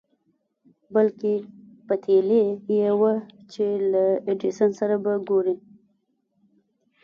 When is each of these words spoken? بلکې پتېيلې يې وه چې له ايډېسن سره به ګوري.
بلکې 0.93 1.33
پتېيلې 1.87 2.43
يې 2.79 2.89
وه 2.99 3.13
چې 3.51 3.65
له 3.91 4.05
ايډېسن 4.27 4.69
سره 4.79 4.95
به 5.03 5.13
ګوري. 5.29 5.55